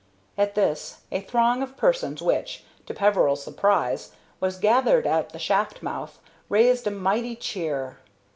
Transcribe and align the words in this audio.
At 0.35 0.55
this 0.55 1.01
a 1.11 1.21
throng 1.21 1.61
of 1.61 1.77
persons 1.77 2.23
which, 2.23 2.63
to 2.87 2.93
Peveril's 2.95 3.43
surprise, 3.43 4.13
was 4.39 4.57
gathered 4.57 5.05
at 5.05 5.29
the 5.29 5.37
shaft 5.37 5.83
mouth 5.83 6.19
raised 6.49 6.87
a 6.87 6.89
mighty 6.89 7.35
cheer. 7.35 7.99